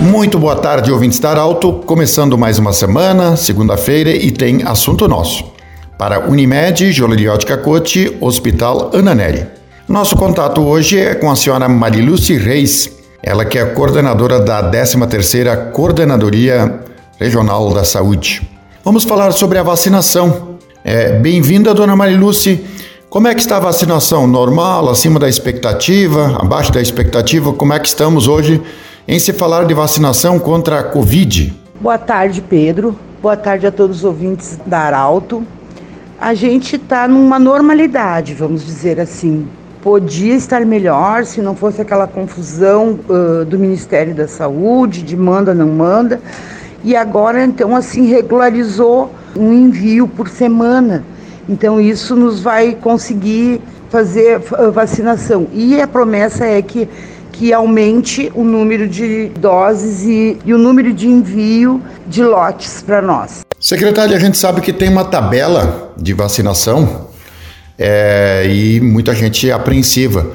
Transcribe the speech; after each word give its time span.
Muito 0.00 0.38
boa 0.38 0.56
tarde, 0.56 0.90
ouvintes 0.90 1.18
da 1.18 1.38
Alto. 1.38 1.74
Começando 1.84 2.38
mais 2.38 2.58
uma 2.58 2.72
semana, 2.72 3.36
segunda-feira, 3.36 4.10
e 4.10 4.30
tem 4.30 4.62
assunto 4.62 5.06
nosso. 5.06 5.44
Para 5.98 6.26
Unimed, 6.26 6.90
Joleriot 6.90 7.44
Cacote, 7.44 8.16
Hospital 8.18 8.90
Ana 8.94 9.14
Nery. 9.14 9.46
Nosso 9.86 10.16
contato 10.16 10.62
hoje 10.62 10.98
é 10.98 11.14
com 11.14 11.30
a 11.30 11.36
senhora 11.36 11.68
Mariluce 11.68 12.34
Reis, 12.38 12.90
ela 13.22 13.44
que 13.44 13.58
é 13.58 13.64
coordenadora 13.66 14.40
da 14.40 14.70
13ª 14.70 15.70
Coordenadoria 15.70 16.80
Regional 17.18 17.70
da 17.74 17.84
Saúde. 17.84 18.40
Vamos 18.82 19.04
falar 19.04 19.32
sobre 19.32 19.58
a 19.58 19.62
vacinação. 19.62 20.56
É, 20.82 21.12
Bem-vinda, 21.18 21.74
dona 21.74 21.94
Mariluce. 21.94 22.64
Como 23.10 23.28
é 23.28 23.34
que 23.34 23.40
está 23.40 23.58
a 23.58 23.60
vacinação? 23.60 24.26
Normal, 24.26 24.88
acima 24.88 25.18
da 25.18 25.28
expectativa, 25.28 26.38
abaixo 26.40 26.72
da 26.72 26.80
expectativa? 26.80 27.52
Como 27.52 27.74
é 27.74 27.78
que 27.78 27.88
estamos 27.88 28.26
hoje 28.26 28.62
em 29.10 29.18
se 29.18 29.32
falar 29.32 29.64
de 29.64 29.74
vacinação 29.74 30.38
contra 30.38 30.78
a 30.78 30.84
Covid? 30.84 31.52
Boa 31.80 31.98
tarde, 31.98 32.40
Pedro. 32.40 32.96
Boa 33.20 33.36
tarde 33.36 33.66
a 33.66 33.72
todos 33.72 33.96
os 33.98 34.04
ouvintes 34.04 34.56
da 34.64 34.78
Arauto. 34.82 35.42
A 36.20 36.32
gente 36.32 36.76
está 36.76 37.08
numa 37.08 37.36
normalidade, 37.36 38.34
vamos 38.34 38.64
dizer 38.64 39.00
assim. 39.00 39.48
Podia 39.82 40.36
estar 40.36 40.64
melhor 40.64 41.24
se 41.24 41.42
não 41.42 41.56
fosse 41.56 41.82
aquela 41.82 42.06
confusão 42.06 43.00
uh, 43.08 43.44
do 43.44 43.58
Ministério 43.58 44.14
da 44.14 44.28
Saúde, 44.28 45.02
de 45.02 45.16
manda, 45.16 45.52
não 45.52 45.66
manda. 45.66 46.20
E 46.84 46.94
agora, 46.94 47.42
então, 47.44 47.74
assim, 47.74 48.06
regularizou 48.06 49.12
um 49.36 49.52
envio 49.52 50.06
por 50.06 50.28
semana. 50.28 51.02
Então, 51.48 51.80
isso 51.80 52.14
nos 52.14 52.40
vai 52.40 52.76
conseguir 52.80 53.60
fazer 53.88 54.38
vacinação. 54.72 55.48
E 55.52 55.82
a 55.82 55.88
promessa 55.88 56.44
é 56.46 56.62
que, 56.62 56.88
que 57.32 57.52
aumente 57.52 58.30
o 58.34 58.44
número 58.44 58.88
de 58.88 59.28
doses 59.38 60.02
e, 60.02 60.38
e 60.44 60.52
o 60.52 60.58
número 60.58 60.92
de 60.92 61.06
envio 61.06 61.82
de 62.06 62.22
lotes 62.22 62.82
para 62.82 63.00
nós. 63.00 63.40
Secretária, 63.58 64.16
a 64.16 64.20
gente 64.20 64.38
sabe 64.38 64.60
que 64.60 64.72
tem 64.72 64.88
uma 64.88 65.04
tabela 65.04 65.92
de 65.96 66.12
vacinação 66.12 67.08
é, 67.78 68.46
e 68.46 68.80
muita 68.80 69.14
gente 69.14 69.48
é 69.48 69.52
apreensiva. 69.52 70.26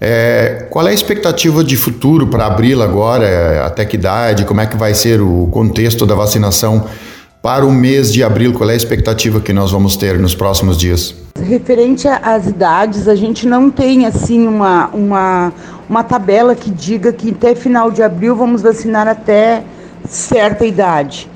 É, 0.00 0.66
qual 0.70 0.86
é 0.86 0.90
a 0.90 0.94
expectativa 0.94 1.62
de 1.62 1.76
futuro 1.76 2.26
para 2.26 2.46
abri-la 2.46 2.84
agora? 2.84 3.64
Até 3.64 3.84
que 3.84 3.96
idade? 3.96 4.44
Como 4.44 4.60
é 4.60 4.66
que 4.66 4.76
vai 4.76 4.94
ser 4.94 5.20
o 5.20 5.48
contexto 5.50 6.04
da 6.04 6.14
vacinação 6.14 6.84
para 7.40 7.64
o 7.64 7.72
mês 7.72 8.12
de 8.12 8.22
abril? 8.22 8.52
Qual 8.52 8.68
é 8.68 8.72
a 8.72 8.76
expectativa 8.76 9.40
que 9.40 9.52
nós 9.52 9.70
vamos 9.70 9.96
ter 9.96 10.18
nos 10.18 10.34
próximos 10.34 10.76
dias? 10.76 11.14
Referente 11.38 12.08
às 12.08 12.46
idades, 12.46 13.06
a 13.06 13.14
gente 13.14 13.46
não 13.46 13.70
tem 13.70 14.06
assim 14.06 14.46
uma, 14.46 14.88
uma, 14.88 15.52
uma 15.88 16.02
tabela 16.02 16.54
que 16.54 16.70
diga 16.70 17.12
que 17.12 17.30
até 17.30 17.54
final 17.54 17.90
de 17.90 18.02
abril 18.02 18.34
vamos 18.34 18.62
vacinar 18.62 19.06
até 19.06 19.62
certa 20.08 20.64
idade. 20.64 21.28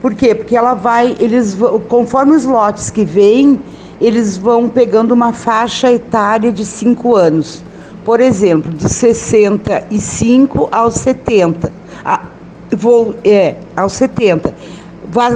Por 0.00 0.14
quê? 0.14 0.34
Porque 0.34 0.56
ela 0.56 0.74
vai, 0.74 1.16
eles 1.18 1.56
conforme 1.88 2.36
os 2.36 2.44
lotes 2.44 2.90
que 2.90 3.04
vêm, 3.04 3.60
eles 4.00 4.36
vão 4.36 4.68
pegando 4.68 5.12
uma 5.12 5.32
faixa 5.32 5.90
etária 5.90 6.52
de 6.52 6.64
5 6.64 7.16
anos 7.16 7.64
por 8.04 8.20
exemplo, 8.20 8.70
de 8.72 8.88
65 8.88 10.68
aos 10.70 10.94
70, 10.94 11.72
a, 12.04 12.26
vou, 12.70 13.16
é, 13.24 13.56
aos 13.74 13.94
70, 13.94 14.54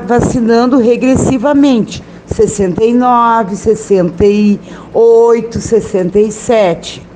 vacinando 0.06 0.76
regressivamente, 0.76 2.04
69, 2.26 3.56
68, 3.56 5.60
67. 5.60 7.07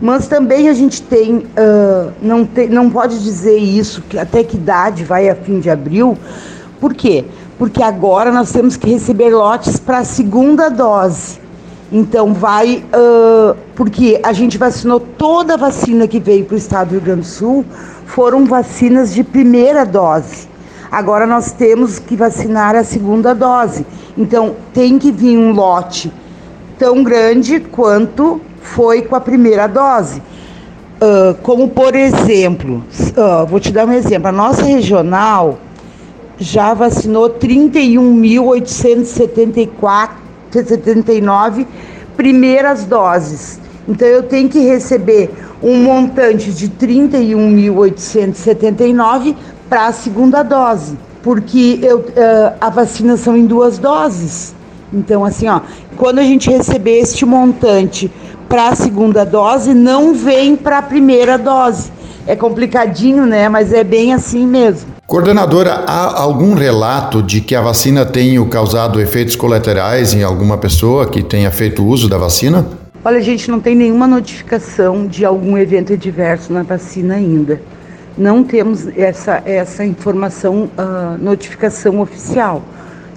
Mas 0.00 0.26
também 0.26 0.68
a 0.68 0.74
gente 0.74 1.02
tem, 1.02 1.36
uh, 1.36 2.12
não, 2.20 2.48
não 2.70 2.90
pode 2.90 3.22
dizer 3.22 3.56
isso, 3.56 4.02
que 4.02 4.18
até 4.18 4.42
que 4.42 4.56
idade 4.56 5.04
vai 5.04 5.28
a 5.28 5.34
fim 5.34 5.60
de 5.60 5.70
abril, 5.70 6.18
por 6.80 6.94
quê? 6.94 7.24
Porque 7.58 7.82
agora 7.82 8.32
nós 8.32 8.50
temos 8.50 8.76
que 8.76 8.90
receber 8.90 9.30
lotes 9.30 9.78
para 9.78 9.98
a 9.98 10.04
segunda 10.04 10.68
dose. 10.68 11.38
Então 11.92 12.34
vai, 12.34 12.84
uh, 12.92 13.56
porque 13.76 14.20
a 14.22 14.32
gente 14.32 14.58
vacinou 14.58 14.98
toda 14.98 15.54
a 15.54 15.56
vacina 15.56 16.08
que 16.08 16.18
veio 16.18 16.44
para 16.44 16.54
o 16.54 16.58
estado 16.58 16.88
do 16.88 16.92
Rio 16.92 17.00
Grande 17.00 17.20
do 17.20 17.26
Sul, 17.26 17.64
foram 18.06 18.44
vacinas 18.44 19.14
de 19.14 19.22
primeira 19.22 19.84
dose. 19.84 20.48
Agora 20.90 21.26
nós 21.26 21.52
temos 21.52 21.98
que 21.98 22.16
vacinar 22.16 22.74
a 22.74 22.84
segunda 22.84 23.34
dose. 23.34 23.86
Então 24.16 24.56
tem 24.72 24.98
que 24.98 25.10
vir 25.10 25.38
um 25.38 25.52
lote 25.52 26.12
tão 26.78 27.02
grande 27.02 27.60
quanto 27.60 28.40
foi 28.64 29.02
com 29.02 29.14
a 29.14 29.20
primeira 29.20 29.68
dose. 29.68 30.20
Uh, 31.00 31.34
como 31.42 31.68
por 31.68 31.94
exemplo, 31.94 32.82
uh, 33.16 33.46
vou 33.46 33.60
te 33.60 33.70
dar 33.70 33.86
um 33.86 33.92
exemplo, 33.92 34.26
a 34.28 34.32
nossa 34.32 34.64
regional 34.64 35.60
já 36.38 36.74
vacinou 36.74 37.30
31.874 37.30 40.24
79 40.50 41.66
primeiras 42.16 42.84
doses. 42.84 43.60
Então 43.88 44.06
eu 44.06 44.22
tenho 44.22 44.48
que 44.48 44.60
receber 44.60 45.34
um 45.62 45.82
montante 45.82 46.52
de 46.52 46.68
31.879 46.68 49.34
para 49.68 49.88
a 49.88 49.92
segunda 49.92 50.42
dose, 50.42 50.96
porque 51.22 51.78
eu, 51.82 51.98
uh, 51.98 52.54
a 52.60 52.70
vacinação 52.70 53.36
em 53.36 53.44
duas 53.46 53.78
doses. 53.78 54.54
Então 54.92 55.24
assim, 55.24 55.48
ó, 55.48 55.60
quando 55.96 56.20
a 56.20 56.22
gente 56.22 56.48
receber 56.50 57.00
este 57.00 57.26
montante 57.26 58.08
para 58.48 58.68
a 58.68 58.74
segunda 58.74 59.24
dose, 59.24 59.74
não 59.74 60.14
vem 60.14 60.56
para 60.56 60.78
a 60.78 60.82
primeira 60.82 61.36
dose. 61.36 61.90
É 62.26 62.34
complicadinho, 62.34 63.26
né? 63.26 63.48
Mas 63.48 63.72
é 63.72 63.84
bem 63.84 64.14
assim 64.14 64.46
mesmo. 64.46 64.94
Coordenadora, 65.06 65.84
há 65.86 66.18
algum 66.20 66.54
relato 66.54 67.22
de 67.22 67.40
que 67.42 67.54
a 67.54 67.60
vacina 67.60 68.06
tenha 68.06 68.42
causado 68.46 69.00
efeitos 69.00 69.36
colaterais 69.36 70.14
em 70.14 70.22
alguma 70.22 70.56
pessoa 70.56 71.06
que 71.06 71.22
tenha 71.22 71.50
feito 71.50 71.84
uso 71.84 72.08
da 72.08 72.16
vacina? 72.16 72.66
Olha, 73.04 73.18
a 73.18 73.22
gente 73.22 73.50
não 73.50 73.60
tem 73.60 73.74
nenhuma 73.74 74.06
notificação 74.06 75.06
de 75.06 75.26
algum 75.26 75.58
evento 75.58 75.92
adverso 75.92 76.50
na 76.50 76.62
vacina 76.62 77.16
ainda. 77.16 77.60
Não 78.16 78.42
temos 78.42 78.88
essa, 78.96 79.42
essa 79.44 79.84
informação, 79.84 80.70
uh, 80.78 81.22
notificação 81.22 82.00
oficial. 82.00 82.62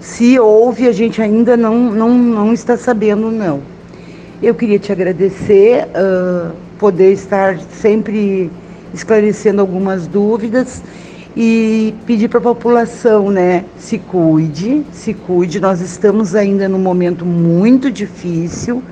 Se 0.01 0.37
houve, 0.37 0.89
a 0.89 0.91
gente 0.91 1.21
ainda 1.21 1.55
não, 1.55 1.77
não, 1.91 2.09
não 2.09 2.53
está 2.53 2.75
sabendo, 2.75 3.31
não. 3.31 3.61
Eu 4.41 4.53
queria 4.53 4.77
te 4.77 4.91
agradecer, 4.91 5.87
uh, 5.87 6.51
poder 6.77 7.11
estar 7.11 7.57
sempre 7.81 8.51
esclarecendo 8.93 9.61
algumas 9.61 10.05
dúvidas 10.05 10.83
e 11.35 11.93
pedir 12.05 12.27
para 12.27 12.39
a 12.39 12.41
população, 12.41 13.31
né, 13.31 13.65
se 13.77 13.97
cuide, 13.97 14.83
se 14.91 15.13
cuide. 15.13 15.59
Nós 15.59 15.81
estamos 15.81 16.35
ainda 16.35 16.69
num 16.69 16.79
momento 16.79 17.25
muito 17.25 17.91
difícil 17.91 18.83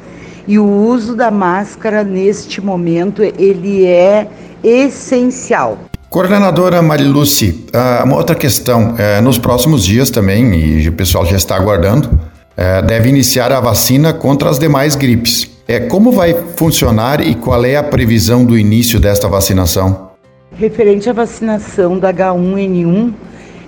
e 0.48 0.60
o 0.60 0.66
uso 0.66 1.16
da 1.16 1.30
máscara 1.30 2.04
neste 2.04 2.60
momento 2.60 3.24
ele 3.24 3.86
é 3.86 4.28
essencial. 4.64 5.78
Coordenadora 6.10 6.82
Mariluce, 6.82 7.66
ah, 7.74 8.04
uma 8.06 8.16
outra 8.16 8.36
questão, 8.36 8.96
é, 8.98 9.20
nos 9.22 9.38
próximos 9.38 9.84
dias 9.84 10.10
também, 10.10 10.56
e 10.56 10.88
o 10.88 10.94
pessoal 10.94 11.26
já 11.26 11.36
está 11.36 11.56
aguardando, 11.56 12.10
é, 12.58 12.82
deve 12.82 13.10
iniciar 13.10 13.52
a 13.52 13.60
vacina 13.60 14.14
contra 14.14 14.50
as 14.50 14.60
demais 14.60 14.96
gripes. 14.96 15.50
É, 15.68 15.80
como 15.80 16.12
vai 16.12 16.34
funcionar 16.56 17.26
e 17.26 17.36
qual 17.36 17.66
é 17.66 17.76
a 17.76 17.84
previsão 17.84 18.46
do 18.46 18.58
início 18.58 19.00
desta 19.00 19.28
vacinação? 19.28 20.06
referente 20.58 21.10
à 21.10 21.14
vacinação 21.14 22.00
da 22.00 22.14
H1N1, 22.14 23.14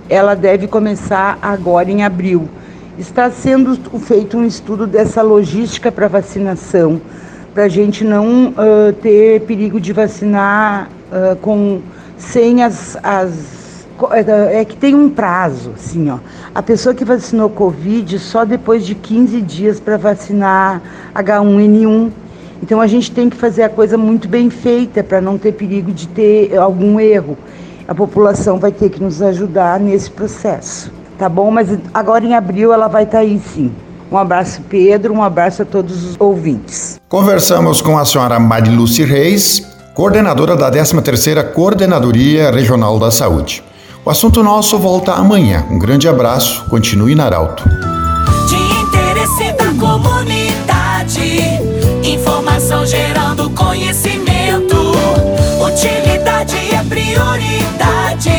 ela 0.08 0.34
deve 0.34 0.66
começar 0.66 1.38
agora 1.42 1.90
em 1.90 2.02
abril. 2.02 2.48
Está 2.98 3.30
sendo 3.30 3.76
feito 4.00 4.36
um 4.36 4.44
estudo 4.44 4.86
dessa 4.86 5.22
logística 5.22 5.92
para 5.92 6.08
vacinação, 6.08 7.00
para 7.52 7.64
a 7.64 7.68
gente 7.68 8.04
não 8.04 8.48
uh, 8.48 8.92
ter 9.02 9.42
perigo 9.42 9.80
de 9.80 9.92
vacinar 9.92 10.88
uh, 11.12 11.36
com 11.36 11.80
sem 12.16 12.62
as, 12.64 12.96
as 13.02 13.57
é 14.52 14.64
que 14.64 14.76
tem 14.76 14.94
um 14.94 15.10
prazo, 15.10 15.72
assim, 15.76 16.10
ó. 16.10 16.18
A 16.54 16.62
pessoa 16.62 16.94
que 16.94 17.04
vacinou 17.04 17.50
Covid 17.50 18.18
só 18.18 18.44
depois 18.44 18.84
de 18.84 18.94
15 18.94 19.40
dias 19.42 19.80
para 19.80 19.96
vacinar 19.96 20.82
H1N1 21.14 22.10
então 22.62 22.80
a 22.80 22.86
gente 22.86 23.10
tem 23.10 23.30
que 23.30 23.36
fazer 23.36 23.62
a 23.62 23.68
coisa 23.68 23.96
muito 23.96 24.28
bem 24.28 24.50
feita 24.50 25.02
para 25.02 25.20
não 25.20 25.38
ter 25.38 25.52
perigo 25.52 25.92
de 25.92 26.08
ter 26.08 26.56
algum 26.56 26.98
erro. 26.98 27.36
A 27.86 27.94
população 27.94 28.58
vai 28.58 28.72
ter 28.72 28.90
que 28.90 29.02
nos 29.02 29.22
ajudar 29.22 29.80
nesse 29.80 30.10
processo, 30.10 30.90
tá 31.18 31.28
bom? 31.28 31.50
Mas 31.50 31.68
agora 31.94 32.24
em 32.24 32.34
abril 32.34 32.72
ela 32.72 32.88
vai 32.88 33.04
estar 33.04 33.18
tá 33.18 33.22
aí 33.22 33.40
sim. 33.54 33.72
Um 34.10 34.16
abraço, 34.16 34.62
Pedro, 34.68 35.14
um 35.14 35.22
abraço 35.22 35.62
a 35.62 35.64
todos 35.64 36.04
os 36.04 36.16
ouvintes. 36.18 36.98
Conversamos 37.08 37.80
com 37.80 37.96
a 37.98 38.04
senhora 38.04 38.38
Mariluce 38.38 39.04
Reis, 39.04 39.62
coordenadora 39.94 40.56
da 40.56 40.70
13ª 40.70 41.52
Coordenadoria 41.52 42.50
Regional 42.50 42.98
da 42.98 43.10
Saúde. 43.10 43.62
O 44.04 44.10
assunto 44.10 44.42
nosso 44.42 44.78
volta 44.78 45.12
amanhã. 45.12 45.66
Um 45.70 45.78
grande 45.78 46.08
abraço, 46.08 46.64
continue 46.66 47.14
na 47.14 47.26
Arauto. 47.26 47.68
De 48.48 48.56
interesse 48.56 49.52
da 49.52 49.66
comunidade. 49.74 51.42
Informação 52.02 52.86
gerando 52.86 53.50
conhecimento. 53.50 54.76
Utilidade 55.60 56.56
é 56.74 56.82
prioridade. 56.88 58.30